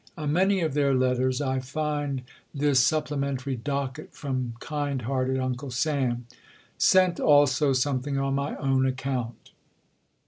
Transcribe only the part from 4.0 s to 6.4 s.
from kind hearted Uncle Sam: